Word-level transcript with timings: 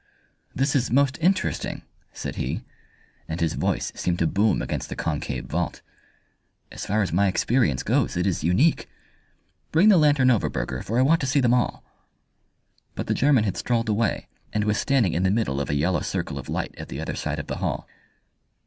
"This 0.55 0.75
is 0.75 0.89
most 0.89 1.19
interesting," 1.21 1.83
said 2.11 2.37
he, 2.37 2.63
and 3.27 3.39
his 3.39 3.53
voice 3.53 3.91
seemed 3.93 4.17
to 4.17 4.25
boom 4.25 4.59
against 4.59 4.89
the 4.89 4.95
concave 4.95 5.45
vault. 5.45 5.83
"As 6.71 6.87
far 6.87 7.03
as 7.03 7.13
my 7.13 7.27
experience 7.27 7.83
goes, 7.83 8.17
it 8.17 8.25
is 8.25 8.43
unique. 8.43 8.89
Bring 9.71 9.89
the 9.89 9.97
lantern 9.99 10.31
over, 10.31 10.49
Burger, 10.49 10.81
for 10.81 10.97
I 10.97 11.03
want 11.03 11.21
to 11.21 11.27
see 11.27 11.39
them 11.39 11.53
all." 11.53 11.83
But 12.95 13.05
the 13.05 13.13
German 13.13 13.43
had 13.43 13.57
strolled 13.57 13.89
away, 13.89 14.27
and 14.51 14.63
was 14.63 14.79
standing 14.79 15.13
in 15.13 15.21
the 15.21 15.29
middle 15.29 15.61
of 15.61 15.69
a 15.69 15.75
yellow 15.75 16.01
circle 16.01 16.39
of 16.39 16.49
light 16.49 16.73
at 16.79 16.89
the 16.89 16.99
other 16.99 17.13
side 17.15 17.37
of 17.37 17.45
the 17.45 17.57
hall. 17.57 17.87